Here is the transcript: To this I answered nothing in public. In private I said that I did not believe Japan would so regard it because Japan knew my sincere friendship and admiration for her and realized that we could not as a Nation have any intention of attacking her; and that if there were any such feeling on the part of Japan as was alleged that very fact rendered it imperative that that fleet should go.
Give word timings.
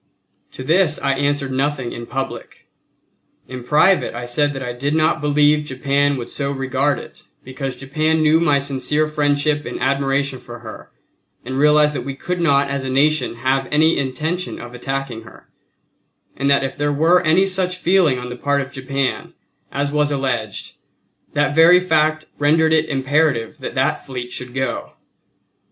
To 0.53 0.63
this 0.63 0.97
I 0.99 1.13
answered 1.13 1.51
nothing 1.51 1.91
in 1.91 2.07
public. 2.07 2.65
In 3.47 3.63
private 3.63 4.15
I 4.15 4.25
said 4.25 4.51
that 4.53 4.63
I 4.63 4.73
did 4.73 4.95
not 4.95 5.21
believe 5.21 5.63
Japan 5.63 6.17
would 6.17 6.27
so 6.31 6.49
regard 6.49 6.97
it 6.97 7.21
because 7.43 7.75
Japan 7.75 8.23
knew 8.23 8.39
my 8.39 8.57
sincere 8.57 9.05
friendship 9.05 9.63
and 9.63 9.79
admiration 9.79 10.39
for 10.39 10.57
her 10.61 10.89
and 11.45 11.59
realized 11.59 11.93
that 11.93 12.01
we 12.01 12.15
could 12.15 12.41
not 12.41 12.67
as 12.67 12.83
a 12.83 12.89
Nation 12.89 13.35
have 13.35 13.67
any 13.71 13.95
intention 13.99 14.59
of 14.59 14.73
attacking 14.73 15.21
her; 15.21 15.47
and 16.35 16.49
that 16.49 16.63
if 16.63 16.75
there 16.75 16.91
were 16.91 17.21
any 17.21 17.45
such 17.45 17.77
feeling 17.77 18.17
on 18.17 18.29
the 18.29 18.35
part 18.35 18.61
of 18.61 18.71
Japan 18.71 19.35
as 19.71 19.91
was 19.91 20.11
alleged 20.11 20.77
that 21.33 21.53
very 21.53 21.79
fact 21.79 22.25
rendered 22.39 22.73
it 22.73 22.89
imperative 22.89 23.59
that 23.59 23.75
that 23.75 24.03
fleet 24.03 24.31
should 24.31 24.55
go. 24.55 24.93